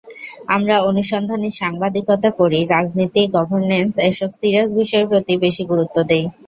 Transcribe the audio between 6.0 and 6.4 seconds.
দিই।